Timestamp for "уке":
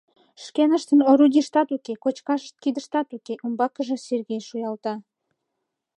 1.75-1.93, 3.17-3.33